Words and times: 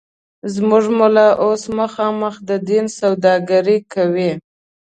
زموږ 0.53 0.85
ملا 0.99 1.27
اوس 1.43 1.63
مخامخ 1.77 2.33
د 2.49 2.51
دین 2.67 2.85
سوداگري 2.97 3.79
کوي 3.93 4.31